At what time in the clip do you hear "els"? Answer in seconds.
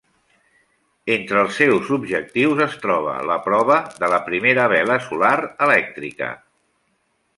1.41-1.59